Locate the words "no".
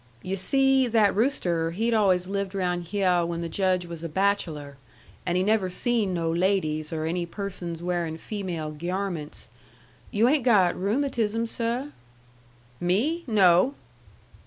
6.11-6.31, 13.27-13.75